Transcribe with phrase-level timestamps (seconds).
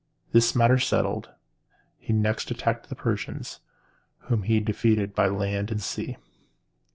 [0.31, 1.29] This matter settled,
[1.99, 3.59] he next attacked the Persians,
[4.21, 6.17] whom he soon defeated by land and by sea.